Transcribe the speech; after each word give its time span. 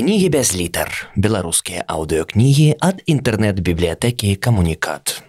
кнігі 0.00 0.28
без 0.32 0.56
літар 0.56 0.88
беларускія 1.12 1.84
аўдыокнігі 1.84 2.80
ад 2.80 3.02
інтэрнэт-бібліятэкі 3.04 4.32
камунікат 4.40 5.20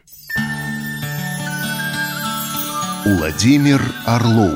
Уладзімир 3.03 3.83
Арлоў 4.07 4.55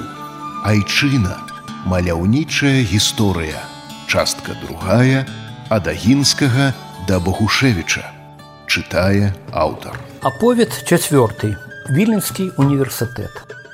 Айчына. 0.63 1.35
Маляўнічая 1.91 2.87
гісторыя. 2.87 3.59
Частка 4.07 4.55
другая 4.63 5.27
ад 5.67 5.91
агінскага 5.91 6.71
да 7.11 7.19
Багушевіча 7.19 8.07
чытае 8.71 9.35
аўтар. 9.51 9.99
Аповед 10.23 10.71
чацвёрты. 10.87 11.59
Віленскі 11.91 12.55
універсітэт 12.55 13.64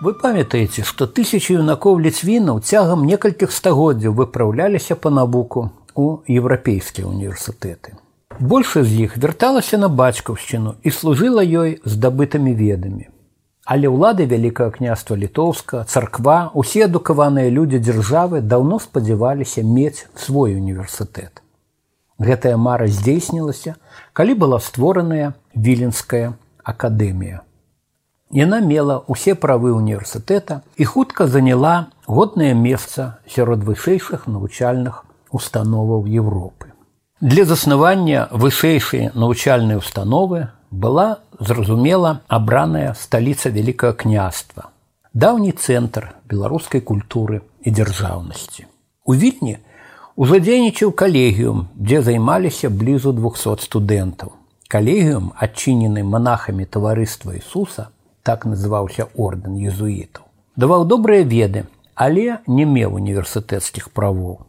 Вы 0.00 0.14
памятаеце, 0.14 0.80
што 0.88 1.04
тысячи 1.04 1.52
юнакоў 1.52 1.98
ліцвінаў 2.00 2.60
цягам 2.64 3.02
некалькіх 3.04 3.50
стагоддзяў 3.52 4.14
выпраўляліся 4.16 4.96
па 4.96 5.10
навуку 5.12 5.68
у 5.94 6.06
еўрапейскія 6.24 7.04
універсітэты. 7.04 8.00
Большая 8.40 8.84
з 8.88 9.04
іх 9.04 9.18
вярталася 9.20 9.76
на 9.76 9.90
бацькаўшчыну 9.92 10.72
і 10.80 10.92
служыла 10.98 11.44
ёй 11.44 11.76
здабытымі 11.84 12.54
ведамі. 12.56 13.12
Але 13.68 13.92
ўлады 13.92 14.24
вялікага 14.24 14.72
княства 14.78 15.20
літоўска, 15.20 15.84
царква, 15.84 16.48
усе 16.54 16.88
адукаваныя 16.88 17.52
людзі 17.52 17.82
дзяржавы 17.84 18.40
даўно 18.40 18.80
спадзяваліся 18.80 19.60
мець 19.68 20.08
свой 20.16 20.56
універсітэт. 20.56 21.44
Гэтая 22.16 22.56
мара 22.56 22.88
здзейснілася, 22.88 23.76
калі 24.16 24.40
была 24.40 24.64
створаная 24.64 25.36
віленская 25.52 26.32
акадэмія. 26.64 27.44
Яна 28.30 28.60
мела 28.62 29.02
ўсе 29.10 29.34
правы 29.34 29.74
універсітэта 29.74 30.62
і 30.78 30.84
хутка 30.86 31.26
заняла 31.26 31.90
годнае 32.06 32.54
месца 32.54 33.18
сярод 33.26 33.66
вышэйшых 33.66 34.30
навучальных 34.30 35.02
установаў 35.34 36.06
Европы. 36.06 36.70
Для 37.20 37.44
заснавання 37.44 38.28
вышэйшай 38.30 39.10
навучальнай 39.14 39.82
установы 39.82 40.46
была 40.70 41.18
зразумела 41.40 42.20
абраная 42.28 42.94
сталіца 42.94 43.50
вялікага 43.50 43.98
княства, 43.98 44.70
даўні 45.12 45.50
цэнтр 45.50 46.14
беларускай 46.30 46.80
культуры 46.80 47.42
і 47.66 47.74
дзяржаўнасці. 47.74 48.70
У 49.04 49.14
вільні 49.14 49.58
ужо 50.14 50.38
дзейнічаў 50.38 50.94
калегіум, 50.94 51.66
дзе 51.74 52.02
займаліся 52.06 52.70
блізу 52.70 53.10
200 53.10 53.58
студэнтаў. 53.66 54.38
Калегіум, 54.70 55.34
адчынены 55.34 56.06
манахамі 56.06 56.62
таварыства 56.62 57.34
Ісуса, 57.34 57.90
так 58.30 58.46
называўся 58.46 59.10
ордэн 59.26 59.58
езуітаў. 59.72 60.30
Даваў 60.54 60.86
добрыя 60.86 61.26
веды, 61.26 61.66
але 61.94 62.38
не 62.46 62.64
меў 62.76 62.94
універсітэцкіх 63.00 63.90
правоў. 63.96 64.46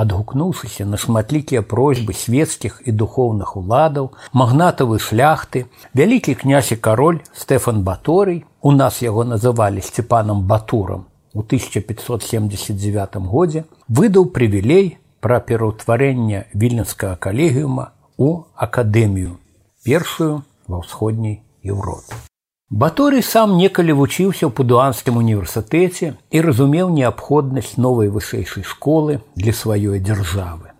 Адгукнуўшыся 0.00 0.84
на 0.84 0.98
шматлікія 1.00 1.62
просьбы 1.70 2.12
свецкіх 2.12 2.82
і 2.84 2.92
духоўных 3.02 3.54
уладаў, 3.56 4.10
магнатавы 4.42 4.98
шляхты, 5.00 5.64
вялікі 5.96 6.36
князь 6.42 6.72
і 6.76 6.80
кароль 6.88 7.22
Стэфан 7.32 7.80
Баторый, 7.88 8.44
у 8.60 8.76
нас 8.76 9.00
яго 9.00 9.24
называлі 9.24 9.80
сцепанам 9.80 10.44
Батурам 10.52 11.06
у 11.32 11.40
1579 11.40 13.16
годзе 13.32 13.64
выдаў 13.88 14.28
прывілей 14.36 14.96
пра 15.24 15.40
пераўтварэнне 15.40 16.46
вільненскага 16.52 17.16
калегіума 17.16 17.90
у 18.16 18.30
акадэмію, 18.54 19.36
першую 19.84 20.32
ва 20.68 20.84
ўсходняй 20.84 21.40
Еўропе. 21.64 22.26
Баторый 22.70 23.22
сам 23.22 23.52
некалі 23.56 23.94
вучыўся 23.94 24.48
ў 24.48 24.50
пудуанскім 24.50 25.18
універсітэце 25.22 26.06
і 26.34 26.40
разумеў 26.42 26.88
неабходнасць 26.90 27.76
новай 27.78 28.08
вышэйшай 28.10 28.66
школы 28.66 29.22
для 29.38 29.52
сваёй 29.54 30.02
дзяржавы. 30.02 30.74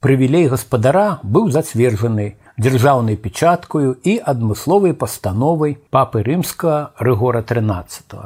Прывілей 0.00 0.48
гаспадара 0.48 1.20
быў 1.20 1.50
зацверджаны 1.52 2.40
дзяржаўнай 2.56 3.20
печаткаю 3.20 4.00
і 4.00 4.16
адмысловай 4.32 4.96
пастановай 4.96 5.76
папы 5.92 6.24
рымскага 6.24 6.96
рэгора 6.96 7.44
13. 7.44 8.16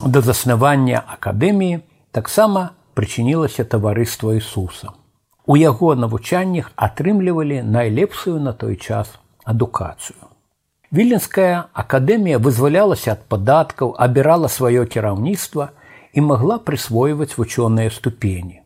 Да 0.00 0.20
заснавання 0.24 1.04
акадэміі 1.04 1.82
таксама 2.16 2.72
прычынілася 2.96 3.68
таварыства 3.68 4.32
Ісуса. 4.32 4.96
У 5.44 5.60
яго 5.60 5.92
навучаннях 5.92 6.72
атрымлівалі 6.72 7.60
найлепшую 7.68 8.40
на 8.40 8.56
той 8.56 8.80
час 8.80 9.12
адукацыю. 9.44 10.27
Віленская 10.90 11.68
акадэмія 11.76 12.38
вызвалялася 12.40 13.12
ад 13.12 13.24
падаткаў, 13.28 13.92
абірала 14.00 14.48
сваё 14.48 14.86
кіраўніцтва 14.88 15.68
і 16.16 16.20
магла 16.24 16.56
прысвойваць 16.56 17.36
вучоныя 17.36 17.92
ступені. 17.92 18.62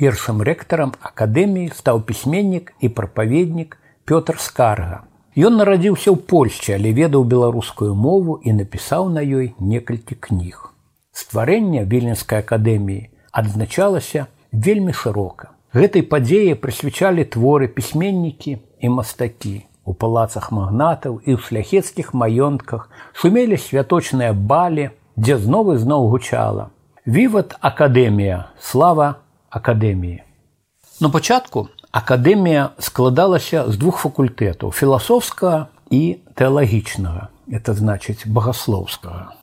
Першым 0.00 0.40
рэктарам 0.40 0.94
акадэміі 1.08 1.74
стаў 1.76 2.00
пісьменнік 2.08 2.72
і 2.80 2.88
прапаведнік 2.88 3.76
Пётр 4.08 4.40
Скарга. 4.40 5.04
Ён 5.36 5.60
нарадзіўся 5.60 6.08
ў 6.08 6.24
Польшчы, 6.24 6.72
але 6.80 6.92
ведаў 6.96 7.28
беларускую 7.28 7.92
мову 7.94 8.40
і 8.40 8.56
напісаў 8.56 9.12
на 9.12 9.20
ёй 9.20 9.52
некалькі 9.60 10.16
кніг. 10.16 10.72
Стварэнне 11.12 11.84
віленскай 11.84 12.40
акадэміі 12.40 13.10
адзначалася 13.28 14.24
вельмі 14.52 14.96
шырока. 14.96 15.52
Гэтай 15.76 16.00
падзеі 16.00 16.56
прысвячалі 16.64 17.28
творы 17.28 17.68
пісьменнікі 17.68 18.56
і 18.80 18.88
мастакі 18.88 19.68
у 19.84 19.94
палацах 19.94 20.50
магнатаў 20.52 21.18
і 21.26 21.34
ў 21.34 21.38
шляхецкіх 21.42 22.14
маёнтках 22.14 22.88
шумелі 23.12 23.58
святочныя 23.58 24.32
балі, 24.32 24.90
дзе 25.16 25.38
знову 25.38 25.76
зноў 25.76 26.08
гучала. 26.08 26.70
Віват 27.06 27.56
акадэмія, 27.60 28.54
слава 28.60 29.18
акадэміі. 29.50 30.22
На 31.00 31.10
пачатку 31.10 31.68
акадэмія 31.90 32.78
складалася 32.78 33.66
з 33.68 33.76
двух 33.76 33.98
факультэтаў 34.06 34.70
філасофскага 34.70 35.66
і 35.90 36.22
тэалагічнага, 36.38 37.28
это 37.50 37.74
значыць 37.74 38.24
багаслоўскага. 38.26 39.34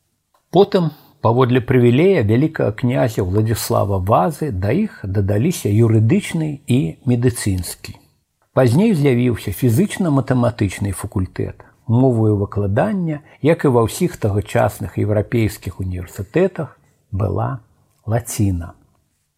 Потым 0.50 0.90
паводле 1.22 1.60
прывілея 1.62 2.24
вялікага 2.24 2.72
князя 2.72 3.28
Владзіслава 3.28 4.00
вазы 4.00 4.50
да 4.52 4.72
іх 4.72 5.04
дадаліся 5.04 5.70
юрыдычны 5.70 6.64
і 6.66 6.80
медыцынскі. 7.06 8.00
Пазней 8.58 8.96
з'явіўся 8.98 9.52
фізычна-матэматычны 9.54 10.90
факультэт, 10.92 11.62
мовую 11.86 12.34
выкладання, 12.36 13.22
як 13.46 13.66
і 13.66 13.70
ва 13.76 13.86
ўсіх 13.86 14.18
тагачасных 14.18 14.98
еўрапейскіх 14.98 15.78
універсітэтах 15.78 16.74
была 17.14 17.62
лаціна. 18.10 18.74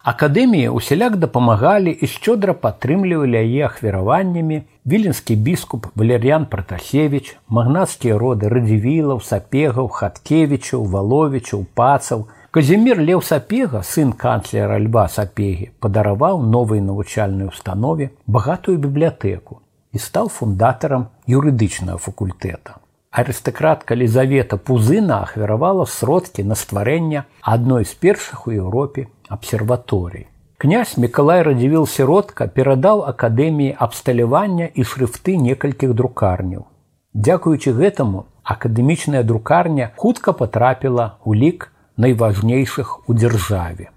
Акадэміі 0.00 0.72
ўсяляк 0.72 1.20
дапамагалі 1.20 1.92
і 1.92 2.08
шчодра 2.08 2.56
падтрымлівалі 2.56 3.36
яе 3.36 3.68
ахвяраваннямі 3.68 4.64
віленскі 4.88 5.36
біскуп 5.36 5.92
Валерьян 5.94 6.48
Пратасевич, 6.48 7.36
магнацкія 7.52 8.16
роды 8.16 8.48
радзівілаў, 8.48 9.20
сапегаў, 9.20 9.92
хаткевічаў, 9.92 10.88
валовічаў, 10.88 11.68
пацаў, 11.76 12.32
Казімир 12.52 12.98
Леў 13.00 13.22
Сапега, 13.24 13.80
сын 13.80 14.10
канцлера 14.12 14.76
Льва 14.76 15.06
Сапегі, 15.08 15.70
падараваў 15.80 16.42
новай 16.44 16.82
навучальнай 16.84 17.48
установе 17.48 18.10
багатую 18.26 18.74
бібліятэку 18.76 19.56
і 19.96 20.00
стаў 20.06 20.28
фундатарам 20.28 21.06
юрыдычнага 21.24 21.96
факультэта. 21.96 22.76
Арыстакратка 23.08 23.96
Лізавета 23.96 24.60
Пузына 24.60 25.22
ахвяравала 25.24 25.88
сродкі 25.88 26.44
на 26.44 26.52
стварэнне 26.52 27.24
адной 27.40 27.88
з 27.88 27.96
першых 27.96 28.44
у 28.46 28.52
Еўропе 28.52 29.08
абсерваторый. 29.32 30.28
Князь 30.60 30.98
Миколай 31.00 31.40
радзівіл 31.48 31.88
сіродка 31.88 32.52
перадаў 32.52 33.08
акадэміі 33.08 33.78
абсталявання 33.80 34.68
і 34.68 34.84
шрыфты 34.84 35.40
некалькіх 35.40 35.96
друкарняў. 35.96 36.68
Дзякуючы 37.16 37.72
гэтаму 37.72 38.26
акадэмічная 38.44 39.24
друкарня 39.24 39.92
хутка 39.96 40.36
потрапіла 40.36 41.16
ў 41.24 41.32
лік 41.40 41.71
найважнейшых 41.96 43.08
у 43.08 43.14
дзяржаве. 43.14 43.90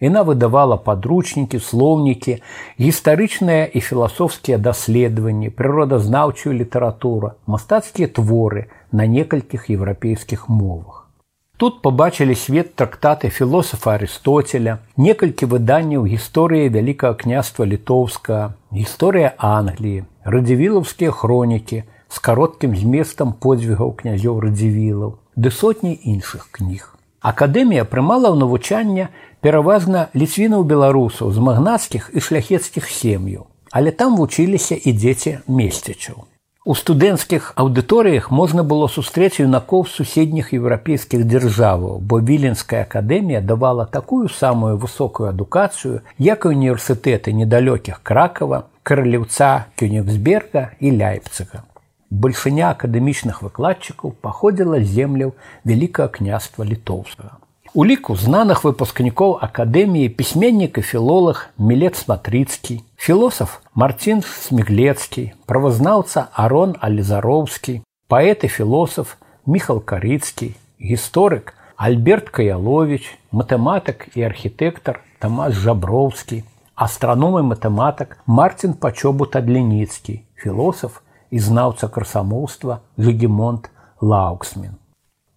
Яна 0.00 0.22
выдавала 0.24 0.76
падручнікі, 0.80 1.58
слоўнікі, 1.60 2.38
гістарычныя 2.80 3.68
і 3.68 3.80
філасофскія 3.84 4.56
даследаванні, 4.56 5.50
прыродазнаўчую 5.52 6.56
літаратуру, 6.56 7.36
мастацкія 7.46 8.08
творы 8.08 8.70
на 8.92 9.06
некалькіх 9.06 9.68
еўрапейскіх 9.68 10.48
мовах. 10.48 11.00
Тут 11.60 11.82
пабачылі 11.82 12.34
свет 12.34 12.74
трактаты 12.74 13.28
філосафа 13.28 13.92
Арыстоцеля, 14.00 14.78
некалькі 14.96 15.44
выданняў 15.44 16.06
гісторыі 16.08 16.72
вялікага 16.72 17.20
княства 17.20 17.68
літоўска, 17.68 18.54
гісторыя 18.72 19.34
Англіі, 19.36 20.04
радзівілаўскія 20.24 21.10
хронікі 21.12 21.82
з 22.08 22.18
кароткім 22.18 22.72
зместам 22.76 23.36
подзвігаў 23.36 23.92
князёў 24.00 24.40
радзівілаў, 24.40 25.18
ды 25.36 25.52
сотні 25.52 25.92
іншых 26.00 26.48
кніг. 26.56 26.96
Акадэмія 27.20 27.84
прымала 27.84 28.32
ў 28.32 28.40
навучанне 28.40 29.08
пераважна 29.44 30.08
ліцвінаў 30.16 30.64
беларусаў 30.64 31.32
з 31.36 31.38
магнацкіх 31.44 32.10
і 32.16 32.24
шляхецкіх 32.24 32.88
сем'яў, 32.88 33.46
але 33.70 33.92
там 33.92 34.16
вучыліся 34.16 34.74
і 34.74 34.96
дзеці 34.96 35.38
месцічаў. 35.46 36.24
У 36.64 36.74
студэнцкіх 36.76 37.52
аўдыторыях 37.60 38.30
можна 38.30 38.62
было 38.72 38.88
сустрэць 38.88 39.40
юнакоў 39.40 39.86
суседніх 39.88 40.52
еўрапейскіх 40.56 41.24
дзяржаваў, 41.24 42.00
бо 42.00 42.20
віленская 42.20 42.82
акадэмія 42.84 43.40
давала 43.40 43.86
такую 43.86 44.28
самую 44.28 44.76
высокую 44.76 45.28
адукацыю, 45.28 46.00
як 46.18 46.44
і 46.44 46.52
універсітэты 46.56 47.32
недалёкіх 47.32 48.04
кракава, 48.04 48.68
караліўца 48.82 49.72
кюнігсберга 49.76 50.70
і 50.80 50.92
ляйпцыга. 51.00 51.64
Бальшыня 52.09 52.69
акадэмічных 52.71 53.41
выкладчыкаў 53.41 54.13
паходзіла 54.21 54.79
з 54.83 54.87
земляў 54.99 55.33
вялікае 55.65 56.07
княства 56.19 56.63
літоўскага. 56.63 57.41
У 57.75 57.83
ліку 57.83 58.15
знаных 58.15 58.63
выпускнікоў 58.63 59.33
акадэміі 59.45 60.11
пісьменнік 60.15 60.77
і 60.79 60.81
філолог 60.81 61.41
мілет 61.57 61.97
сматрыцкі, 61.99 62.77
філосаф 62.95 63.59
Марцін 63.75 64.21
сміглецкі, 64.23 65.25
правазнаўца 65.45 66.29
Арон 66.31 66.77
Алізароўскі, 66.79 67.81
паэт 68.07 68.47
і 68.47 68.51
філосаф 68.53 69.17
Міхал 69.45 69.83
Карыцкі, 69.83 70.53
гісторык 70.79 71.51
Альберт 71.75 72.29
Каялович, 72.29 73.11
матэматык 73.35 74.07
і 74.15 74.23
архітэктар 74.23 75.03
Тамас 75.19 75.59
Жаброўскі, 75.59 76.45
астраном 76.75 77.35
і 77.41 77.43
матэматык 77.51 78.15
Марцін 78.25 78.79
Пачобу 78.79 79.27
Тадлініцкі, 79.27 80.21
філосаф 80.39 81.01
і 81.30 81.38
знаўца 81.38 81.88
красамоўства 81.88 82.80
Жгемонт 82.98 83.70
Лауксмен. 84.00 84.80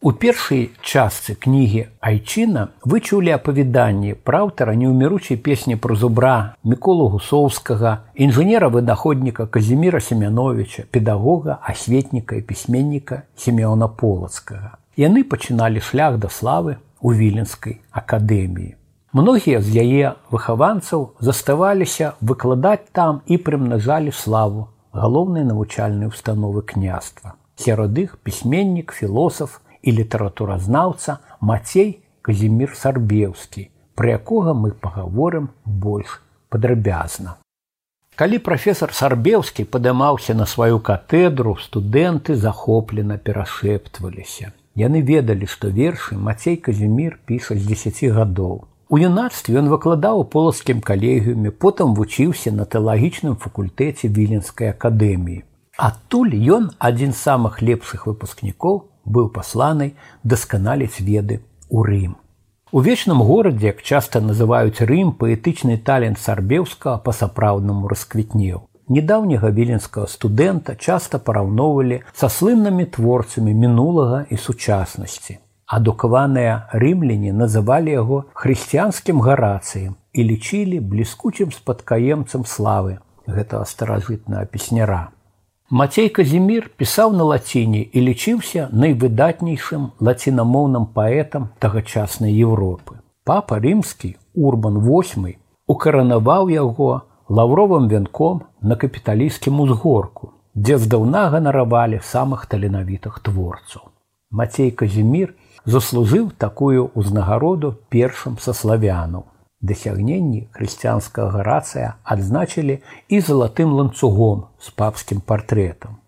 У 0.04 0.12
першай 0.12 0.66
частцы 0.84 1.32
кнігі 1.40 1.86
Айчына 2.04 2.64
вычулі 2.84 3.32
апавяданні 3.38 4.18
пра 4.28 4.42
аўтара 4.44 4.74
неўміручай 4.76 5.38
песні 5.40 5.78
пра 5.80 5.96
зубра 5.96 6.34
міколу 6.68 7.08
гусоўскага, 7.14 7.94
інжынера-вынаходніка 8.20 9.48
Казіміра 9.48 10.02
Семяновича, 10.04 10.84
педагога, 10.92 11.56
асветніка 11.64 12.36
і 12.36 12.42
пісьменніка 12.42 13.22
семёна 13.40 13.88
полацкага. 13.88 14.76
Яны 15.00 15.24
пачыналі 15.24 15.80
шлях 15.80 16.20
да 16.20 16.28
славы 16.28 16.76
ў 17.00 17.16
віленскай 17.24 17.80
акадэміі. 17.96 18.76
Многія 19.16 19.64
з 19.64 19.72
яе 19.88 20.20
выхаванцаў 20.36 21.16
заставаліся 21.24 22.12
выкладаць 22.20 22.92
там 22.92 23.24
і 23.24 23.40
прымнажалі 23.40 24.12
славу 24.12 24.73
галоўнай 24.94 25.44
навучальнай 25.44 26.08
установы 26.08 26.62
княства. 26.62 27.34
Сярод 27.56 27.98
іх 27.98 28.18
пісьменнік, 28.24 28.94
філосаф, 28.94 29.60
і 29.84 29.92
літаратуразнаўца 29.92 31.18
Мацей 31.42 32.00
Казімір 32.22 32.72
Сарбеўскі, 32.76 33.68
пра 34.00 34.16
якога 34.16 34.56
мы 34.56 34.72
пагаворым 34.72 35.50
больш 35.66 36.22
падрабязна. 36.50 37.36
Калі 38.16 38.40
прафесор 38.46 38.94
Сарбеўскі 38.96 39.66
падымаўся 39.68 40.34
на 40.40 40.46
сваю 40.48 40.80
катедру, 40.80 41.58
студэнты 41.60 42.40
захоплена 42.40 43.18
перашэптваліся. 43.18 44.54
Яны 44.80 45.04
ведалі, 45.04 45.46
што 45.46 45.68
вершы 45.68 46.16
Мацей 46.16 46.56
Казімір 46.56 47.20
піша 47.26 47.60
з 47.60 47.68
10 47.68 48.16
гадоў. 48.16 48.64
У 48.94 48.98
юнацтве 49.02 49.58
ён 49.58 49.70
выкладаў 49.74 50.20
у 50.22 50.26
полацкім 50.34 50.82
калегіуме, 50.88 51.50
потым 51.64 51.96
вучыўся 51.98 52.52
на 52.54 52.66
тэалагічным 52.74 53.38
факультэце 53.42 54.10
віленскай 54.18 54.70
акадэміі. 54.70 55.40
Адтуль 55.88 56.36
ён 56.56 56.68
адзін 56.78 57.16
з 57.18 57.24
самых 57.28 57.56
лепшых 57.66 58.04
выпускнікоў 58.06 58.76
быў 59.16 59.32
пасланы 59.34 59.88
дасканаліць 60.22 61.02
веды 61.02 61.42
ў 61.74 61.80
Рым. 61.90 62.12
У 62.70 62.86
вечным 62.86 63.24
горадзе, 63.26 63.74
як 63.74 63.82
часта 63.82 64.22
называюць 64.22 64.86
Рым 64.86 65.10
паэтычны 65.18 65.80
талент 65.82 66.22
сарбеўска 66.22 67.00
па-сапраўднаму 67.02 67.90
расквітнеў. 67.90 68.62
Недаўняга 68.94 69.50
віленскага 69.50 70.06
студэнта 70.06 70.76
часта 70.78 71.18
параўноўвалі 71.18 72.04
са 72.14 72.30
слыннымі 72.30 72.86
творцамі 72.94 73.58
мінулага 73.58 74.28
і 74.30 74.38
сучаснасці. 74.38 75.40
Адукаваныя 75.74 76.70
рымляне 76.84 77.32
называлі 77.34 77.94
яго 77.98 78.18
хрысціянскім 78.38 79.22
гарацыем 79.26 79.96
і 80.14 80.26
лічылі 80.30 80.80
бліскучым 80.94 81.50
спадкаемцам 81.56 82.46
славы 82.46 83.00
гэтага 83.26 83.66
старажытнага 83.66 84.46
песняра. 84.54 85.10
Мацей 85.70 86.10
Казімір 86.14 86.70
пісаў 86.78 87.16
на 87.18 87.26
лаціне 87.30 87.82
і 87.82 88.04
лічыўся 88.08 88.68
найвыдатнейшым 88.70 89.88
лацінамоўным 90.08 90.86
паэтам 90.98 91.48
тагачаснай 91.64 92.36
Еўропы. 92.36 93.00
Папа 93.24 93.58
рымскі 93.64 94.14
Урбан 94.36 94.78
восьмы 94.78 95.38
укаранаваў 95.66 96.52
яго 96.54 96.92
лаўровым 97.30 97.88
вянком 97.88 98.44
на 98.62 98.76
капіталійскім 98.76 99.64
узгорку, 99.66 100.34
дзе 100.54 100.78
здаўна 100.78 101.30
ганаравалі 101.34 102.04
самых 102.04 102.46
таленавітых 102.46 103.18
творцаў. 103.26 103.90
Мацей 104.30 104.70
Казімір 104.70 105.34
заслужыў 105.66 106.32
такую 106.38 106.90
ўзнагароду 106.96 107.76
першым 107.90 108.40
са 108.40 108.54
славянаў 108.54 109.30
дасягненні 109.64 110.48
хрысціянскага 110.52 111.40
гарацыя 111.40 111.96
адзначылі 112.04 112.80
і 113.08 113.20
залатым 113.28 113.74
ланцугом 113.80 114.46
з 114.60 114.76
папскім 114.76 115.24
партрэтам. 115.24 116.00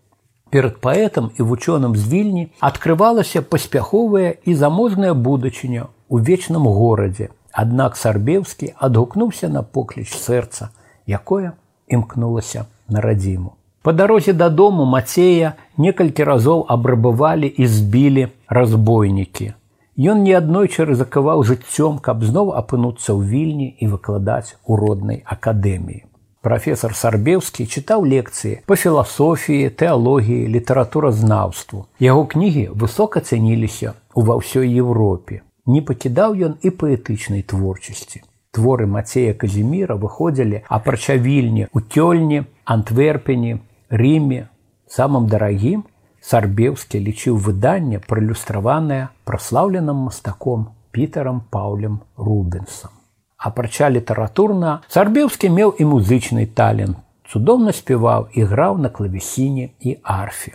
Перад 0.52 0.78
паэтам 0.84 1.32
і 1.34 1.42
вучоным 1.42 1.96
з 1.96 2.04
вільні 2.12 2.44
адкрывалася 2.60 3.42
паспяховая 3.42 4.36
і 4.44 4.54
заможная 4.54 5.14
будучыня 5.14 5.88
ў 6.12 6.16
вечным 6.28 6.68
горадзе. 6.68 7.32
Аднак 7.56 7.96
сарбеўскі 7.96 8.74
адгукнуўся 8.76 9.48
на 9.48 9.62
покліч 9.64 10.12
сэрца, 10.12 10.68
якое 11.08 11.56
імкнулася 11.88 12.68
на 12.88 13.00
радзіму. 13.00 13.56
Па 13.82 13.92
дарозе 13.96 14.32
дадому 14.36 14.84
Мацея 14.84 15.54
некалькі 15.78 16.24
разоў 16.28 16.66
абрабавалі 16.68 17.48
і 17.48 17.66
збілі 17.66 18.28
разбойнікі. 18.48 19.52
Ён 19.96 20.22
неаднойчы 20.28 20.84
рызыкаваў 20.84 21.40
жыццём, 21.48 21.98
каб 22.04 22.20
зноў 22.20 22.52
апынуцца 22.52 23.16
ў 23.16 23.20
вільні 23.24 23.68
і 23.80 23.88
выкладаць 23.96 24.60
у 24.68 24.76
роднай 24.76 25.24
акадэміі. 25.24 26.04
Прафесор 26.46 26.92
Сарбеўскі 26.94 27.64
чытаў 27.66 28.04
лекцыі 28.06 28.60
па 28.70 28.76
філасофіі, 28.76 29.70
тэалогіі, 29.72 30.46
літаратуразнаўству. 30.52 31.86
Яго 31.98 32.22
кнігі 32.28 32.68
высока 32.70 33.24
цэніліся 33.24 33.96
ва 34.14 34.36
ўсёй 34.38 34.68
Еўропе. 34.68 35.42
Не 35.66 35.80
пакідаў 35.82 36.36
ён 36.38 36.54
і 36.62 36.70
паэтычнай 36.70 37.42
творчасці. 37.42 38.22
Творы 38.54 38.86
Мацея 38.86 39.34
Казіміра 39.34 39.96
выходзілі 39.96 40.62
апрача 40.68 41.16
вільні 41.16 41.66
у 41.72 41.80
цёльні, 41.80 42.44
антверпені, 42.64 43.58
Рме, 43.90 44.48
самым 44.86 45.26
дарагім 45.26 45.82
Сарбеўскі 46.26 46.98
лічыў 47.06 47.38
выданне 47.38 48.02
пралюстраванае 48.02 49.02
праслаўленым 49.24 50.04
мастаком 50.10 50.68
пітером 50.90 51.42
паулем 51.54 52.00
рубенсом 52.16 52.96
апрача 53.36 53.88
літаратурна 53.90 54.80
сарбеўскі 54.88 55.50
меў 55.52 55.74
і 55.78 55.86
музычны 55.92 56.46
талент. 56.46 56.98
Цудоўна 57.26 57.72
спяваў 57.74 58.28
і 58.38 58.46
граў 58.46 58.78
на 58.78 58.88
клавесіне 58.88 59.70
і 59.80 59.96
арфе. 60.02 60.54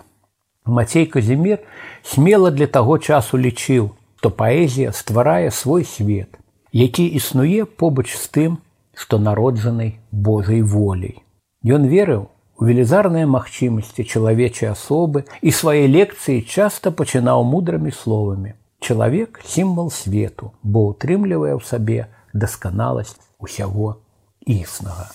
Мацей 0.66 1.06
казімир 1.06 1.60
смела 2.04 2.52
для 2.52 2.68
таго 2.68 2.98
часу 2.98 3.38
лічыў 3.38 3.92
то 4.22 4.30
паэзія 4.30 4.92
стварае 4.94 5.52
свой 5.52 5.84
свет 5.84 6.38
які 6.72 7.06
існуе 7.20 7.66
побач 7.66 8.08
з 8.16 8.28
тым 8.36 8.52
што 8.94 9.18
народжанай 9.18 9.98
божай 10.12 10.62
волей 10.62 11.18
ён 11.66 11.90
верыў 11.92 12.30
велізарныя 12.62 13.26
магчымасці 13.26 14.06
чалавечай 14.06 14.72
асобы 14.72 15.26
і 15.42 15.52
свае 15.52 15.90
лекцыі 15.90 16.46
часта 16.46 16.94
пачынаў 16.94 17.44
мудрымі 17.44 17.92
словамі. 17.92 18.54
Чалавек 18.82 19.42
сімвал 19.46 19.90
свету, 19.94 20.54
бо 20.64 20.94
ўтрымлівае 20.94 21.54
ў 21.58 21.62
сабе 21.66 22.10
дасканаласць 22.34 23.18
усяго 23.38 23.98
існага. 24.46 25.10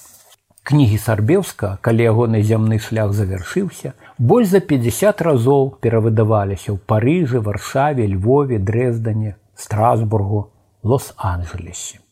Кнігі 0.66 0.98
сарбеўска, 0.98 1.78
калі 1.82 2.06
ягоны 2.10 2.42
зямны 2.42 2.78
шлях 2.82 3.14
завяршыўся, 3.14 3.94
больш 4.18 4.50
за 4.50 4.60
50 4.60 5.22
разоў 5.22 5.70
перавыдаваліся 5.78 6.74
ў 6.74 6.78
парыжы, 6.90 7.38
варшаве, 7.38 8.06
львове, 8.10 8.58
дрэздане, 8.58 9.36
страсбургу, 9.54 10.50
лос-анджелесе. 10.82 12.02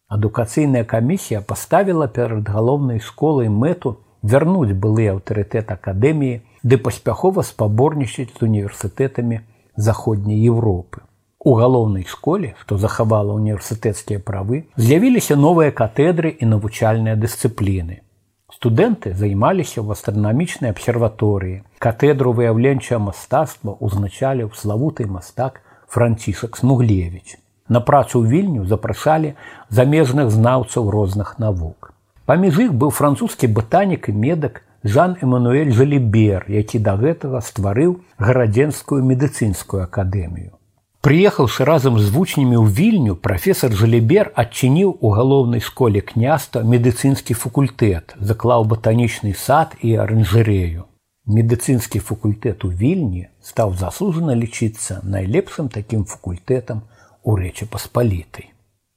Адукацыйная 0.09 0.83
камісія 0.89 1.45
паставіла 1.45 2.07
перад 2.07 2.49
галоўнай 2.49 2.99
школай 2.99 3.49
мэту 3.49 3.97
вярнуць 4.31 4.73
былы 4.73 5.09
аўтарытэт 5.13 5.71
акадэміі 5.77 6.41
ды 6.63 6.77
паспяхова 6.85 7.43
спаборнічаць 7.45 8.31
з 8.33 8.47
універсітэтамі 8.49 9.41
заходняй 9.75 10.39
Еўропы. 10.49 11.05
У 11.45 11.53
галоўнай 11.53 12.05
школе, 12.09 12.55
што 12.61 12.77
захавала 12.81 13.35
універсітэцкія 13.37 14.19
правы, 14.19 14.65
з'явіліся 14.81 15.37
новыя 15.37 15.71
катедры 15.71 16.33
і 16.33 16.49
навучальныя 16.49 17.13
дысцыпліны. 17.13 18.01
Студэнты 18.49 19.13
займаліся 19.13 19.83
ў 19.85 19.93
астранамічнай 19.93 20.73
абсерваторыі. 20.73 21.61
Катедру 21.77 22.33
выяўленчае 22.33 22.97
мастацтва 22.97 23.77
ўзначаліў 23.77 24.53
славуты 24.57 25.05
мастак 25.05 25.61
Францішак 25.85 26.57
Смуглевич. 26.57 27.37
На 27.69 27.81
працу 27.81 28.21
ў 28.21 28.31
вільню 28.31 28.65
запрашалі 28.65 29.35
замежных 29.69 30.33
знаўцаў 30.33 30.89
розных 30.89 31.37
навук. 31.37 31.94
Паміж 32.25 32.57
іх 32.59 32.71
быў 32.73 32.89
французскі 32.89 33.47
батанік 33.53 34.09
і 34.09 34.13
медак 34.17 34.63
Жан 34.83 35.13
Эмануэль 35.21 35.71
Жалібер, 35.77 36.45
які 36.49 36.79
да 36.81 36.95
гэтага 36.97 37.41
стварыў 37.45 38.01
гарадзенскую 38.17 39.05
медыцынскую 39.05 39.83
акадэмію. 39.83 40.57
Прыехаўшы 41.05 41.65
разам 41.69 41.99
з 42.01 42.09
вучнямі 42.09 42.57
ў 42.57 42.65
вільню, 42.65 43.13
прафесор 43.13 43.77
Жалібер 43.77 44.31
адчыніў 44.33 44.97
у 45.05 45.13
галоўнай 45.13 45.61
школе 45.61 46.01
княства 46.01 46.65
медыцынскі 46.65 47.37
факультэт, 47.37 48.17
заклаў 48.17 48.65
батанічны 48.73 49.37
сад 49.37 49.77
і 49.85 49.93
аранжырею. 50.01 50.89
Медыцынскі 51.29 52.01
факультэт 52.01 52.65
у 52.65 52.73
вільні 52.73 53.29
стаў 53.41 53.77
заслужана 53.77 54.33
лічыцца 54.33 55.01
найлепшым 55.05 55.69
такім 55.69 56.09
факультэтам 56.09 56.81
у 57.21 57.37
рэчы 57.37 57.69
паспалітай. 57.69 58.54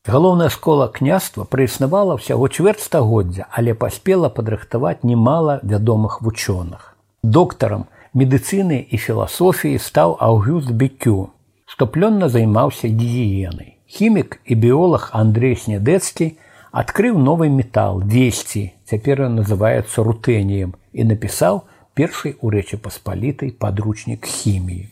Галоўная 0.09 0.49
школа 0.49 0.89
княства 0.89 1.45
праіснавала 1.45 2.15
ўсяго 2.17 2.49
чвэрцьстагоддзя, 2.49 3.45
але 3.53 3.75
паспела 3.77 4.31
падрыхтаваць 4.33 5.05
немала 5.05 5.61
вядомых 5.61 6.23
вучоных. 6.25 6.97
Доктарам 7.23 7.85
медыцыны 8.17 8.79
і 8.89 8.97
філасофіі 8.97 9.77
стаў 9.77 10.17
Аўгюст 10.17 10.73
Бекю, 10.73 11.29
што 11.69 11.85
плённа 11.85 12.33
займаўся 12.33 12.89
гігіенай. 12.89 13.77
Хімік 13.85 14.41
і 14.49 14.55
біолог 14.57 15.11
Андрей 15.13 15.61
Снедэцкі 15.61 16.33
адкрыў 16.73 17.21
новы 17.21 17.53
метал 17.53 18.01
весці, 18.01 18.73
цяпер 18.89 19.29
ён 19.29 19.37
называецца 19.45 20.09
рутэніем 20.09 20.73
і 20.97 21.05
напісаў 21.05 21.69
першай 21.93 22.33
у 22.41 22.49
рэчы 22.49 22.81
паспалітай 22.81 23.53
падручнік 23.53 24.25
хіміі. 24.25 24.89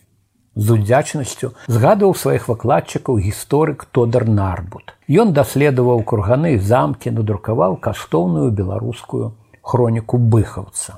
З 0.57 0.81
удзячнасцю 0.81 1.51
згадваў 1.69 2.15
сваіх 2.17 2.49
выкладчыкаў 2.49 3.21
гісторык 3.21 3.85
Тодар 3.93 4.25
Нарбут. 4.25 4.97
Ён 5.05 5.37
даследаваў 5.37 6.01
курганы 6.01 6.57
замкі, 6.59 7.13
надрукаваў 7.13 7.77
каштоўную 7.77 8.49
беларускую 8.51 9.37
хроніку 9.61 10.17
быхаўца. 10.17 10.97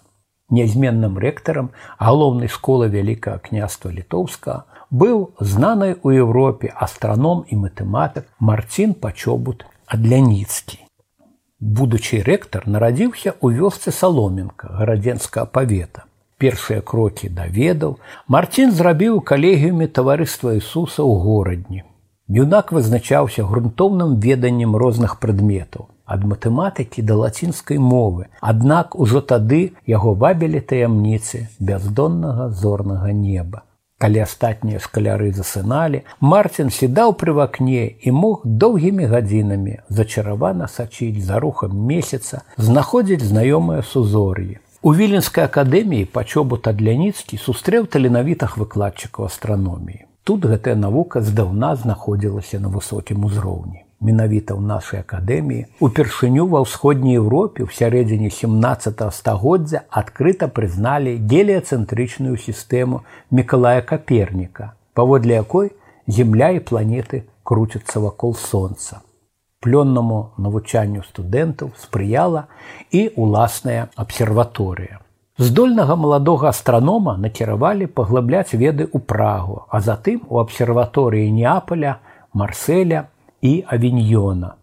Нязменным 0.49 1.19
рэктарам 1.19 1.73
галоўнай 1.99 2.49
школы 2.49 2.87
вялікага 2.89 3.43
княства 3.43 3.91
літоўска 3.91 4.63
быў 4.91 5.35
знанай 5.41 5.97
у 6.03 6.15
Еўропе 6.15 6.71
астраном 6.71 7.43
і 7.49 7.59
матэматык 7.67 8.31
Марцін 8.39 8.95
Пачобут 8.95 9.67
Адляніцкі. 9.87 10.79
Будучы 11.59 12.23
рэктар 12.23 12.71
нарадзіўся 12.71 13.35
ў 13.43 13.59
вёсцы 13.59 13.91
саломенка 13.91 14.71
гарадзенскага 14.79 15.51
павета. 15.51 16.07
Першыя 16.39 16.81
крокі 16.81 17.29
даведаў, 17.35 17.99
Марцін 18.31 18.71
зрабіў 18.71 19.21
калегіюме 19.27 19.89
таварыства 19.91 20.55
Ісуса 20.55 21.03
ў 21.03 21.15
горадні. 21.27 21.83
Юнак 22.29 22.71
вызначаўся 22.71 23.43
грунтоўным 23.43 24.21
веданнем 24.23 24.77
розных 24.77 25.19
прадметаў, 25.19 25.89
ад 26.07 26.23
матэматыкі 26.23 27.03
да 27.03 27.17
лацінскай 27.19 27.83
мовы, 27.83 28.29
аднак 28.41 28.95
ужо 28.95 29.21
тады 29.21 29.61
яго 29.91 30.15
вабілі 30.15 30.61
таямніцы 30.61 31.49
бяздоннага 31.59 32.51
зорнага 32.55 33.11
неба. 33.11 33.65
Калі 33.99 34.23
астатнія 34.23 34.79
шкаляры 34.79 35.33
засыналі, 35.35 36.05
Марцін 36.21 36.71
сідаў 36.71 37.19
пры 37.19 37.35
вакне 37.35 37.83
і 37.99 38.15
мог 38.15 38.47
доўгімі 38.47 39.11
гадзінамі 39.11 39.75
зачаравана 39.89 40.71
сачыць 40.71 41.19
за 41.19 41.43
рухам 41.43 41.75
месяца, 41.75 42.47
знаходзіць 42.57 43.27
знаёмыя 43.27 43.83
сузор'і. 43.83 44.63
У 44.83 44.95
віленскай 44.95 45.49
акадэміі 45.51 46.07
пачобут 46.15 46.71
адляніцкі 46.71 47.41
сустрэў 47.43 47.91
таленавітых 47.91 48.57
выкладчыкаў 48.63 49.27
астраноміі. 49.27 50.07
Тут 50.23 50.47
гэтая 50.47 50.79
навука 50.79 51.21
здаўна 51.25 51.75
знаходзілася 51.75 52.63
на 52.63 52.71
высокім 52.71 53.27
узроўні 53.27 53.89
менавіта 54.01 54.55
ў 54.55 54.63
нашай 54.63 55.03
акадэміі 55.03 55.67
упершыню 55.83 56.47
ва 56.53 56.63
ўсходняй 56.63 57.19
Еўропе 57.19 57.67
ў 57.67 57.71
сярэдзіне 57.75 58.31
17 58.31 59.03
стагоддзя 59.19 59.83
адкрыта 59.91 60.47
прызналі 60.47 61.17
геліяцэнтрычную 61.33 62.39
сістэму 62.39 63.03
мікалая 63.35 63.83
каперніка 63.83 64.71
паводле 64.95 65.43
якой 65.43 65.75
земля 66.07 66.55
і 66.55 66.63
планеты 66.71 67.25
круцяцца 67.43 67.99
вакол 67.99 68.39
сонца 68.39 69.03
плённаму 69.65 70.21
навучанню 70.39 71.03
студэнтаў 71.09 71.75
спрыяла 71.83 72.47
і 72.91 73.11
уласная 73.17 73.91
абсерваторыя 73.97 75.03
здольнага 75.39 75.95
маладога 75.97 76.49
астранома 76.51 77.17
накіравалі 77.17 77.87
паглыбляць 77.87 78.55
веды 78.55 78.91
ў 78.91 78.99
прагу 79.13 79.63
а 79.71 79.81
затым 79.81 80.23
у 80.29 80.43
абсерваторыі 80.43 81.31
неаполя 81.31 81.99
марселя 82.33 83.07
і 83.41 83.65
авіньёна. 83.67 84.55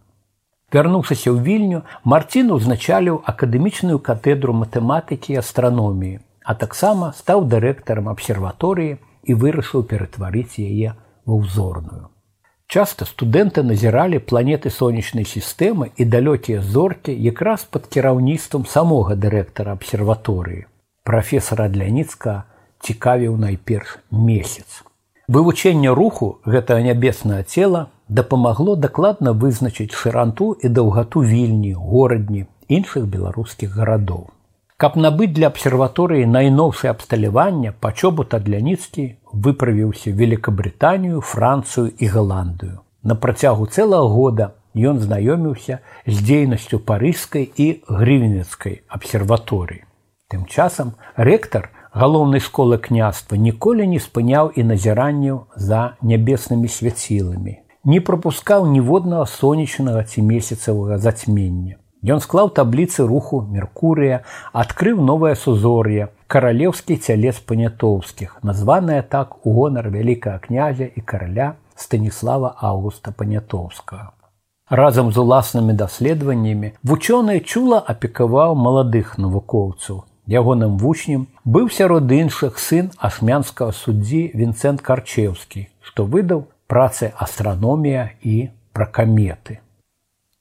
Вярнуўшыся 0.74 1.32
ў 1.32 1.40
вільню, 1.40 1.80
Марцін 2.04 2.52
узначаліў 2.52 3.22
акадэмічную 3.24 4.00
катедру 4.04 4.52
матэматыкі 4.52 5.36
і 5.36 5.40
астраноміі, 5.40 6.20
а 6.44 6.56
таксама 6.56 7.14
стаў 7.16 7.48
дырэктарам 7.48 8.12
абсерваторыі 8.12 8.98
і 9.24 9.32
вырашыў 9.40 9.88
ператварыць 9.88 10.60
яе 10.60 10.92
ва 11.24 11.40
ўзорную. 11.40 12.12
Часта 12.68 13.06
студэнты 13.06 13.62
назіралі 13.64 14.20
планеты 14.20 14.70
сонечнай 14.74 15.26
сістэмы 15.26 15.92
і 15.96 16.04
далёкія 16.06 16.62
зоркі 16.62 17.14
якраз 17.14 17.64
пад 17.70 17.86
кіраўніцтвам 17.88 18.66
самога 18.66 19.16
дырэктара 19.16 19.78
абсерваторыі. 19.78 20.66
Прафесара 21.04 21.70
Дляніцка 21.70 22.44
цікавіў 22.82 23.38
найперш 23.38 23.98
месяц. 24.12 24.82
Вывучэнне 25.28 25.94
руху 25.94 26.42
гэтага 26.46 26.82
нябеснае 26.82 27.44
цела 27.44 27.90
дапамагло 28.10 28.76
дакладна 28.76 29.34
вызначыць 29.34 29.94
шыранту 29.94 30.54
і 30.54 30.70
даўгату 30.70 31.22
вільні, 31.22 31.74
горадні 31.74 32.46
іншых 32.68 33.06
беларускіх 33.06 33.78
гарадоў. 33.78 34.35
Каб 34.78 34.98
набыць 35.00 35.32
для 35.32 35.48
абсерваторыі 35.48 36.26
найноўшае 36.28 36.90
абсталяванне 36.92 37.72
пачобут 37.84 38.34
адляніцкі 38.36 39.06
выправіўся 39.32 40.12
Великабрытанію, 40.12 41.22
Францыю 41.22 41.88
і 41.96 42.10
Галандыю. 42.16 42.84
На 43.02 43.16
працягу 43.16 43.68
цэлага 43.72 44.10
года 44.12 44.48
ён 44.76 45.00
знаёміўся 45.00 45.80
з 46.06 46.16
дзейнасцю 46.20 46.80
парыжскай 46.92 47.48
і 47.48 47.68
грывенецкай 47.88 48.82
абсерваторыі. 48.90 49.88
Тым 50.28 50.44
часам 50.44 50.92
рэктар 51.16 51.72
галоўнай 51.96 52.44
школы 52.44 52.78
княства 52.78 53.40
ніколі 53.40 53.88
не 53.88 54.04
спыняў 54.04 54.52
і 54.52 54.68
назіранняў 54.76 55.40
за 55.56 55.96
нябеснымі 56.02 56.68
свяціламі, 56.68 57.56
не 57.86 58.04
пропускаў 58.04 58.68
ніводнага 58.68 59.24
сонечнага 59.24 60.04
ці 60.04 60.28
месяцавага 60.34 61.00
зацьмення. 61.00 61.80
Ён 62.06 62.20
склаў 62.22 62.52
табліцы 62.54 63.02
руху 63.10 63.42
Меркурыя, 63.50 64.22
адкрыў 64.54 65.02
новае 65.02 65.34
сузор'е, 65.34 66.10
каралеўскі 66.30 66.98
цялец 67.02 67.40
панятоўскіх, 67.42 68.38
названая 68.46 69.02
так 69.02 69.42
у 69.46 69.54
гонар 69.58 69.90
вялікага 69.90 70.38
князя 70.46 70.86
і 70.86 71.02
караля 71.02 71.56
Станіслава 71.76 72.54
Аўгуста 72.62 73.10
Панятоўскага. 73.12 74.14
Разам 74.70 75.12
з 75.12 75.18
уласнымі 75.18 75.74
даследаваннямі 75.74 76.72
вучоны 76.86 77.40
чула 77.42 77.82
апекаваў 77.82 78.54
маладых 78.54 79.18
навукоўцаў. 79.18 80.06
Ягоным 80.30 80.78
вучнем 80.78 81.28
быў 81.46 81.70
сярод 81.74 82.10
іншых 82.10 82.62
сын 82.62 82.94
ашмянскага 82.98 83.74
суддзі 83.74 84.30
Вінцэнт 84.34 84.82
Карчеўскі, 84.82 85.70
што 85.82 86.06
выдаў 86.06 86.46
працы 86.70 87.14
астраномія 87.18 88.10
і 88.22 88.50
пра 88.74 88.86
каметы. 88.86 89.65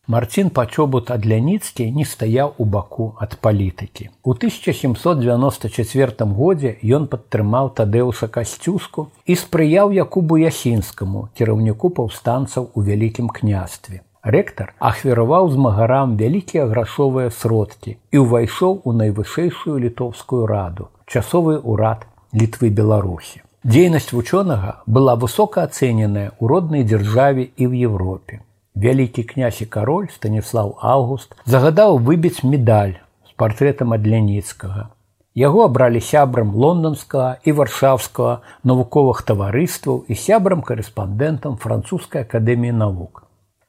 Марцін 0.07 0.51
пачобут 0.51 1.11
адляніцкі 1.11 1.85
не 1.91 2.05
стаяў 2.05 2.51
у 2.61 2.65
баку 2.73 3.05
ад 3.25 3.37
палітыкі. 3.41 4.11
У 4.23 4.35
1794 4.37 6.27
годзе 6.41 6.77
ён 6.85 7.07
падтрымаў 7.09 7.71
тадэуса 7.79 8.29
касцюску 8.29 9.07
і 9.25 9.33
спрыяў 9.33 9.97
Якубу 9.97 10.37
Ясінскаму, 10.37 11.29
кіраўніку 11.33 11.89
паўстанцаў 11.89 12.69
у 12.75 12.85
вялікім 12.85 13.33
княстве. 13.33 14.05
Рэктар 14.21 14.77
ахвяраваў 14.77 15.49
змагарам 15.57 16.17
вялікія 16.21 16.69
грашовыя 16.69 17.33
сродкі 17.33 17.97
і 18.13 18.17
ўвайшоў 18.29 18.81
у 18.85 18.93
найвышэйшую 18.93 19.81
літоўскую 19.89 20.45
раду, 20.45 20.93
часовы 21.09 21.61
ўрад 21.65 22.05
літвы 22.37 22.69
Беларусі. 22.69 23.41
Дзейнасць 23.65 24.13
вучонага 24.13 24.85
была 24.85 25.17
высока 25.17 25.65
ацэненая 25.65 26.37
ў 26.37 26.45
роднай 26.45 26.85
дзяржаве 26.85 27.49
і 27.57 27.73
ў 27.73 27.89
Европе 27.89 28.45
вялікі 28.75 29.23
князь 29.23 29.63
і 29.63 29.67
кароль 29.67 30.11
станіслав 30.15 30.79
август 30.83 31.35
загадаў 31.47 31.99
выбіць 31.99 32.43
медаль 32.43 32.99
з 33.29 33.33
партрэтам 33.37 33.95
адляніцкага 33.95 34.91
яго 35.35 35.65
абралі 35.67 36.01
сябрам 36.01 36.55
лондонскага 36.55 37.39
і 37.45 37.53
варшавскага 37.59 38.41
навуковых 38.63 39.23
таварыстваў 39.27 40.05
і 40.09 40.15
сябрам 40.15 40.63
корэспандэнтам 40.63 41.59
французскай 41.59 42.23
акадэміі 42.23 42.73
навук. 42.79 43.25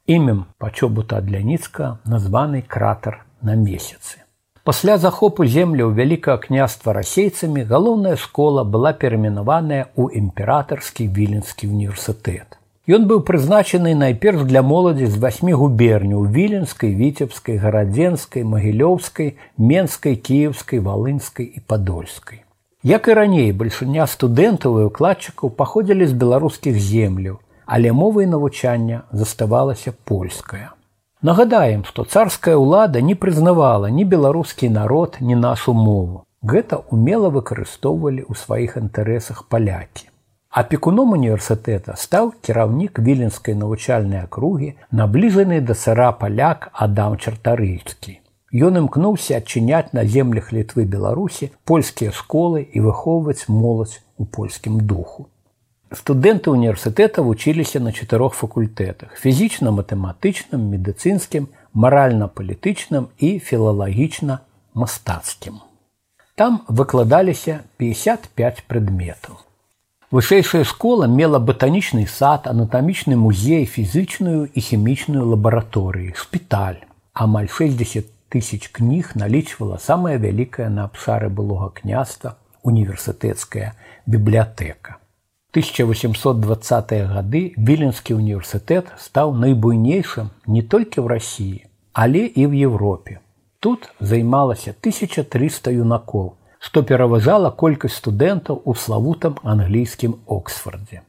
Імем 0.05 0.45
пачобута 0.61 1.17
адляніцка 1.17 1.97
названы 2.05 2.61
кратар 2.61 3.25
на 3.41 3.55
месяцы. 3.55 4.21
Пасля 4.63 4.97
захопу 4.97 5.45
земляў 5.45 5.93
вялікага 5.93 6.37
княства 6.45 6.93
расейцамі 6.93 7.65
галоўная 7.65 8.15
школа 8.15 8.63
была 8.63 8.93
пераменаваная 8.93 9.89
ў 9.97 10.21
імператарскі 10.21 11.09
віленскі 11.09 11.69
універсітэт 11.69 12.61
Ён 12.85 13.07
быў 13.09 13.21
прызначаны 13.25 13.95
найперш 13.97 14.43
для 14.45 14.61
моладзі 14.61 15.07
з 15.09 15.17
васьмі 15.17 15.53
губерняў 15.57 16.25
віленскай, 16.29 16.93
віцебскай, 16.93 17.57
гарадзенскай, 17.57 18.43
магілёўскай, 18.45 19.31
менскай, 19.57 20.15
кіеўскай, 20.15 20.79
валынскай 20.85 21.49
і 21.49 21.63
падольскай. 21.65 22.43
Як 22.85 23.09
і 23.09 23.17
раней 23.17 23.49
бальшыня 23.57 24.05
студэнтаў 24.05 24.77
і 24.79 24.87
укладчыкаў 24.93 25.49
паходзілі 25.57 26.05
з 26.05 26.13
беларускіх 26.13 26.77
земляў, 26.77 27.41
але 27.65 27.89
мовай 27.89 28.29
навучання 28.29 29.01
заставалася 29.11 29.97
польская. 30.05 30.77
Нагадаем, 31.25 31.85
што 31.89 32.05
царская 32.05 32.53
ўлада 32.53 33.01
не 33.01 33.17
прызнавала 33.17 33.89
ні 33.89 34.05
беларускі 34.05 34.69
народ, 34.69 35.17
ні 35.19 35.33
нашу 35.33 35.73
мову. 35.73 36.21
Гэта 36.45 36.85
умела 36.93 37.33
выкарыстоўвалі 37.33 38.29
ў 38.29 38.37
сваіх 38.37 38.77
інтарэсах 38.77 39.49
палякі. 39.49 40.05
Апекуном 40.55 41.11
універсітэта 41.11 41.99
стаў 41.99 42.29
кіраўнік 42.47 43.03
віленскай 43.03 43.59
навучальнай 43.59 44.23
акругі, 44.23 44.79
набліжаны 44.99 45.57
да 45.59 45.75
цара 45.75 46.15
паляк 46.15 46.71
Адам 46.71 47.19
Чартарыйскі. 47.19 48.23
Ён 48.55 48.79
імкнуўся 48.79 49.43
адчыняць 49.43 49.91
на 49.91 50.07
землях 50.07 50.55
літвы 50.55 50.87
Беларусі 50.87 51.51
польскія 51.67 52.15
школы 52.15 52.63
і 52.63 52.87
выхоўваць 52.87 53.51
моладзь 53.51 53.99
у 54.15 54.23
польскім 54.23 54.79
духу. 54.79 55.27
Студэнты 55.91 56.55
універсітэта 56.55 57.19
вучыліся 57.19 57.83
на 57.83 57.91
чатырох 57.91 58.39
факультэтах: 58.39 59.19
фізічна-матэматычным, 59.19 60.71
медыцынскім, 60.71 61.51
маральна-палітычным 61.73 63.11
і 63.19 63.43
філалагічна-мастацкім. 63.43 65.59
Там 66.39 66.63
выкладаліся 66.71 67.67
55 67.75 68.63
прадметаў. 68.71 69.44
Вышэйшая 70.15 70.63
школа 70.63 71.07
мела 71.11 71.39
батанічны 71.43 72.07
сад, 72.07 72.45
анатамічны 72.47 73.17
музей, 73.19 73.65
фізычную 73.67 74.47
і 74.47 74.61
хімічную 74.63 75.25
лабараторыі, 75.27 76.13
шпіталь. 76.15 76.77
Амаль 77.11 77.49
60 77.51 78.07
тысяч 78.31 78.71
кніг 78.71 79.11
налічвала 79.19 79.75
самая 79.75 80.15
вялікая 80.15 80.69
на 80.69 80.85
абшары 80.87 81.27
былога 81.27 81.67
княства 81.75 82.37
універсітэцкая 82.63 83.73
бібліятэка. 84.07 85.03
1820 85.51 86.95
гады 87.11 87.43
віленскі 87.59 88.15
універсітэт 88.15 88.95
стаў 88.95 89.35
найбуйнейшым 89.35 90.31
не 90.47 90.63
толькі 90.63 91.03
ў 91.03 91.11
рассіі, 91.11 91.67
але 91.91 92.23
і 92.23 92.47
ў 92.47 92.71
Европе. 92.71 93.19
Тут 93.59 93.91
займалася 93.99 94.71
1300 94.79 95.75
юнакоў, 95.75 96.39
што 96.65 96.81
пераважала 96.81 97.51
колькасць 97.63 97.99
студэнтаў 98.01 98.61
у 98.65 98.73
славутам 98.83 99.35
англійскім 99.55 100.15
Оксфордзе. 100.25 101.01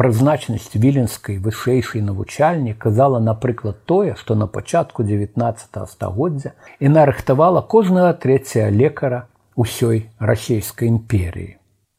Прызначнасць 0.00 0.74
віленскай 0.82 1.36
вышэйшай 1.44 2.02
навучальні 2.02 2.74
казала, 2.84 3.20
напрыклад, 3.20 3.84
тое, 3.84 4.16
што 4.18 4.34
на 4.34 4.48
пачатку 4.56 5.06
19 5.10 5.78
стагоддзя 5.92 6.52
іна 6.88 7.04
рыхтавала 7.10 7.62
кожнага 7.74 8.16
трэцяя 8.24 8.66
лекара 8.80 9.20
ўсёй 9.54 10.08
расійскай 10.18 10.90
імперіі. 10.90 11.54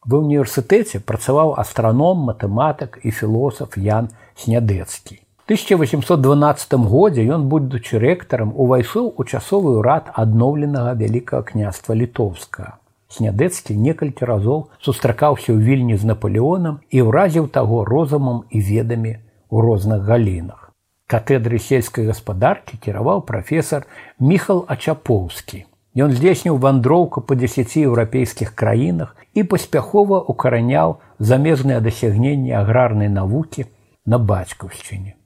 Ва 0.09 0.21
ўніверсітэце 0.25 0.99
працаваў 0.99 1.55
астраном, 1.63 2.27
матэматык 2.27 2.99
і 3.05 3.15
філосаф 3.21 3.77
Ян 3.77 4.11
Снядэцкі. 4.35 5.21
1812 5.47 6.75
годзе 6.91 7.23
ён 7.37 7.47
будучы 7.55 8.03
рэктарам 8.03 8.51
увайшоў 8.51 9.13
у 9.15 9.23
часовы 9.23 9.79
ўрад 9.79 10.11
адноўленага 10.25 10.97
вялікага 10.99 11.43
княства 11.53 11.93
літоўскага 11.93 12.80
снядэцкі 13.15 13.75
некалькі 13.75 14.25
разоў 14.29 14.63
сустракаўся 14.79 15.51
ў 15.51 15.59
вільні 15.67 15.97
з 15.99 16.07
наполеонам 16.11 16.79
і 16.89 17.03
ўразіў 17.07 17.51
таго 17.57 17.83
розумам 17.85 18.43
і 18.49 18.63
ведамі 18.71 19.13
ў 19.51 19.57
розных 19.67 20.07
галінах. 20.07 20.71
Катэдры 21.11 21.59
сельскай 21.59 22.07
гаспадаркі 22.07 22.79
кіраваў 22.79 23.23
прафесор 23.27 23.87
Міхал 24.19 24.63
Ачапоўскі. 24.67 25.65
Ён 25.91 26.15
здзейсніў 26.15 26.57
вандроўку 26.63 27.19
па 27.21 27.35
дзесяці 27.35 27.87
еўрапейскіх 27.91 28.55
краінах 28.55 29.15
і 29.35 29.43
паспяхова 29.43 30.23
укараняў 30.23 30.99
замежныя 31.19 31.83
дасягненні 31.83 32.55
аграрнай 32.55 33.11
навукі 33.11 33.67
на 34.05 34.17
бацькаўшчыне 34.17 35.20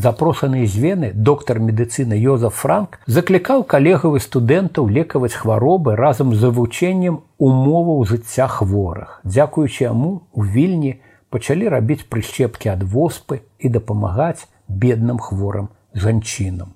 запрошаны 0.00 0.66
з 0.66 0.76
вены 0.76 1.12
доктар 1.14 1.58
медыцыны 1.58 2.18
Йоза 2.20 2.50
Франк 2.50 2.98
заклікаў 3.06 3.64
калегавы 3.64 4.20
студэнтаў 4.20 4.88
лекаваць 4.88 5.34
хваробы 5.34 5.96
разам 5.96 6.34
з 6.34 6.44
завучэннем 6.44 7.20
умоваў 7.38 8.04
жыцця 8.04 8.48
хворых. 8.48 9.20
Дзякуючы 9.24 9.84
яму 9.84 10.28
у 10.32 10.44
вільні 10.44 11.00
пачалі 11.30 11.68
рабіць 11.68 12.06
прышчепкі 12.08 12.72
ад 12.76 12.82
воспы 12.82 13.42
і 13.58 13.68
дапамагаць 13.68 14.48
бедным 14.68 15.18
хворым 15.18 15.68
жанчынам. 15.94 16.74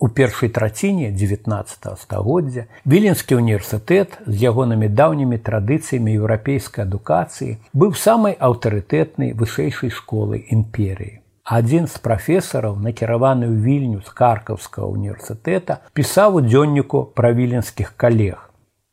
У 0.00 0.08
першай 0.08 0.48
траціне 0.48 1.10
19 1.12 1.98
стагоддзя 2.00 2.64
віленскі 2.88 3.36
універсітэт 3.36 4.16
з 4.24 4.36
ягонымі 4.48 4.88
даўнімі 4.88 5.36
традыцыямі 5.44 6.16
еўрапейскай 6.16 6.88
адукацыі 6.88 7.58
быў 7.76 7.92
самай 7.92 8.36
аўтарытэтнай 8.40 9.36
вышэйшай 9.36 9.92
школы 9.92 10.40
імперіі 10.48 11.19
адзін 11.50 11.90
з 11.90 11.98
прафесараў 11.98 12.78
накіраваны 12.78 13.50
ў 13.50 13.56
вільню 13.66 14.00
з 14.06 14.14
каркаўскага 14.22 14.86
універсітэта 14.86 15.80
пісаў 15.98 16.38
у 16.38 16.46
дзённіку 16.46 17.04
пра 17.18 17.34
віленскіх 17.34 17.92
калег. 17.98 18.38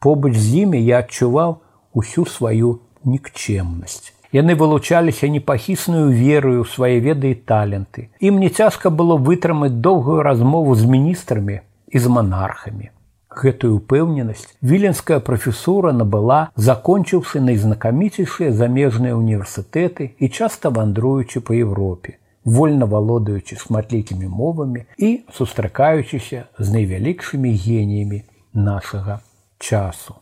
Побач 0.02 0.34
з 0.34 0.66
імі 0.66 0.82
я 0.82 1.06
адчуваў 1.06 1.58
усю 1.94 2.26
сваю 2.26 2.80
нікчемнасць 3.06 4.14
яны 4.34 4.56
вылучаліся 4.60 5.30
непахісную 5.32 6.10
верою 6.12 6.64
ў 6.64 6.68
свае 6.68 7.00
веды 7.00 7.32
і 7.32 7.40
таленты. 7.48 8.10
Ім 8.20 8.40
не 8.44 8.50
цяжка 8.50 8.90
было 8.90 9.16
вытрымаць 9.18 9.80
доўгую 9.88 10.22
размову 10.22 10.76
з 10.76 10.86
міністрамі 10.86 11.62
і 11.88 11.98
з 12.00 12.08
манархамі. 12.12 12.92
Гэтую 13.38 13.78
упэўненасць 13.78 14.50
віленская 14.62 15.20
прафесура 15.22 15.94
набыла 15.94 16.50
закончыўшы 16.58 17.40
найзнакаміцейшыя 17.40 18.52
замежныя 18.52 19.16
універсітэты 19.16 20.18
і 20.18 20.30
часта 20.30 20.74
вандруючы 20.74 21.40
па 21.40 21.54
Еўропе 21.54 22.18
вольна 22.48 22.86
валодаючы 22.88 23.60
шматлікімі 23.60 24.28
мовамі 24.32 24.86
і 24.98 25.10
сустракаючыся 25.36 26.48
з 26.60 26.68
найвялікшымі 26.72 27.52
геніямі 27.52 28.24
нашага 28.54 29.20
часу. 29.60 30.16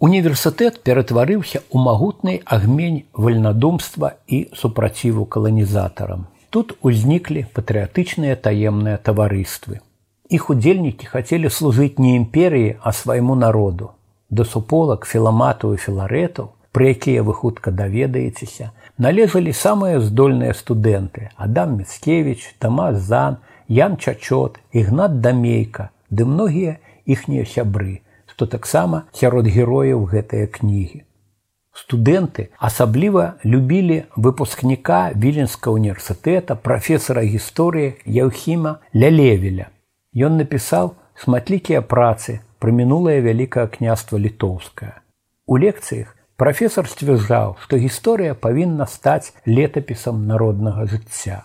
Універсітэт 0.00 0.80
ператварыўся 0.86 1.60
ў 1.68 1.76
магутны 1.84 2.40
агмень 2.46 3.04
вальнадумства 3.12 4.14
і 4.26 4.48
супраціву 4.54 5.26
каланізатарам. 5.26 6.24
Тут 6.48 6.78
узніклі 6.80 7.44
патрыятычныя 7.52 8.32
таемныя 8.32 8.96
таварыствы. 8.96 9.84
Іх 10.32 10.48
удзельнікі 10.54 11.12
хацелі 11.12 11.52
служыць 11.52 12.00
не 12.00 12.16
імперыі, 12.16 12.80
а 12.80 12.92
свайму 12.92 13.34
народу. 13.34 13.90
Да 14.30 14.44
суполак 14.48 15.04
філамату 15.04 15.74
і 15.74 15.82
філарэтаў, 15.82 16.54
пры 16.72 16.94
якія 16.96 17.20
вы 17.26 17.34
хутка 17.34 17.70
даведаецеся, 17.70 18.72
належалі 18.98 19.52
самыя 19.54 20.00
здольныя 20.02 20.54
студэнты 20.60 21.30
адам 21.36 21.78
міцкевич 21.80 22.46
тамас 22.58 22.98
зан 23.10 23.38
ян 23.80 23.96
чачот 23.96 24.58
ігнат 24.72 25.20
дамейка 25.24 25.90
ды 26.10 26.26
многія 26.26 26.78
іхнія 27.06 27.44
сябры 27.56 28.00
што 28.32 28.46
таксама 28.46 29.04
сярод 29.20 29.46
герояў 29.58 30.02
гэтыя 30.14 30.50
кнігі 30.58 31.04
Студэнты 31.78 32.48
асабліва 32.58 33.24
любілі 33.46 34.02
выпускніка 34.18 35.14
віленскага 35.14 35.78
універсітэта 35.78 36.56
прафесара 36.58 37.22
гісторыі 37.22 37.94
Яўхіма 38.18 38.72
Лялевеля. 38.90 39.70
Ён 40.10 40.42
напісаў 40.42 40.90
шматлікія 41.22 41.86
працы 41.94 42.40
пра 42.58 42.74
мінулае 42.74 43.20
вялікае 43.22 43.68
княства 43.78 44.18
літоўскае. 44.18 44.98
У 45.46 45.54
лекцыях 45.62 46.17
прафесор 46.38 46.86
сцвярджаў, 46.86 47.56
што 47.60 47.76
гісторыя 47.82 48.34
павінна 48.34 48.86
стаць 48.86 49.34
летапісам 49.44 50.26
народнага 50.30 50.86
жыцця. 50.86 51.42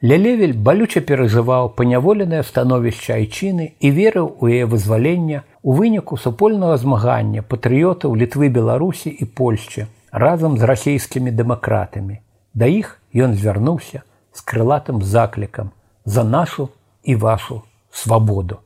Лялевель 0.00 0.54
балюча 0.56 1.02
перажываў 1.08 1.74
паняволенае 1.76 2.40
становішча 2.50 3.18
айчыны 3.18 3.66
і 3.84 3.90
верыў 3.96 4.30
у 4.40 4.48
яе 4.48 4.70
вызвалення 4.70 5.42
у 5.62 5.74
выніку 5.80 6.16
супольнага 6.16 6.78
змагання 6.80 7.42
патрыётаў 7.42 8.14
літвы 8.22 8.48
беларусі 8.54 9.10
і 9.10 9.28
польшчы 9.42 9.90
разам 10.24 10.56
з 10.62 10.70
расійскімі 10.72 11.34
дэмакратамі. 11.34 12.22
Да 12.54 12.70
іх 12.70 12.96
ён 13.12 13.34
звярнуўся 13.34 14.06
з 14.32 14.40
крылатым 14.40 15.02
заклікам 15.02 15.74
за 16.06 16.24
нашу 16.24 16.70
і 17.02 17.18
вашу 17.18 17.62
свабоду. 17.90 18.62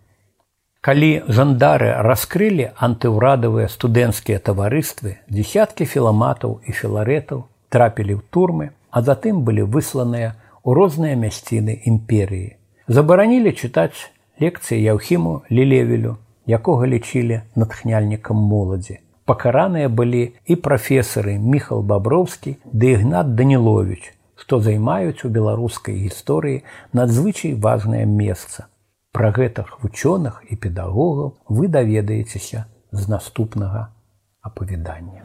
Калі 0.84 1.24
жандары 1.32 1.86
раскрылі 2.04 2.64
антыўрадавыя 2.76 3.70
студэнцкія 3.72 4.36
таварыствы, 4.48 5.14
дзясяткі 5.32 5.86
філаматаў 5.88 6.58
і 6.68 6.74
філарэтаў 6.76 7.38
трапілі 7.72 8.20
ў 8.20 8.22
турмы, 8.28 8.66
а 8.92 9.00
затым 9.06 9.40
былі 9.46 9.64
высланыя 9.76 10.34
у 10.60 10.74
розныя 10.76 11.16
мясціны 11.16 11.78
імперыі. 11.88 12.60
Забаранілі 12.84 13.54
чытаць 13.56 14.12
лекцыі 14.44 14.82
Яўхіму 14.84 15.32
Лілевелю, 15.48 16.18
якога 16.44 16.84
лічылі 16.84 17.40
натхняльнікам 17.56 18.36
моладзі. 18.36 19.00
Пакараныя 19.24 19.88
былі 19.88 20.36
і 20.44 20.58
прафесары 20.68 21.38
Міхал 21.40 21.80
Баброўскі 21.80 22.58
ды 22.68 22.92
Ігнат 22.98 23.32
Данілович, 23.40 24.12
што 24.36 24.60
займаюць 24.60 25.24
у 25.24 25.32
беларускай 25.32 25.96
гісторыі 26.04 26.60
надзвычай 26.92 27.56
важнае 27.56 28.04
месца. 28.04 28.68
Пра 29.14 29.31
гэтых 29.31 29.68
вучоных 29.83 30.42
і 30.50 30.57
педагогаў 30.59 31.29
вы 31.46 31.68
даведаецеся 31.68 32.64
з 32.90 33.07
наступнага 33.12 33.87
апавядання. 34.42 35.22